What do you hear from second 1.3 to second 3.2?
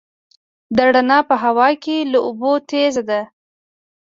هوا کې له اوبو تېزه